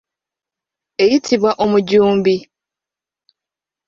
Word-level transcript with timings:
Eyitibwa 1.03 1.51
omujumbi. 1.63 2.35